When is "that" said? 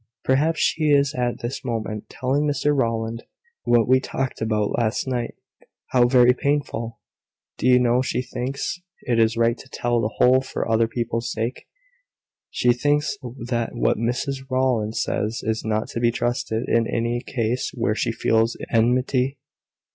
13.45-13.75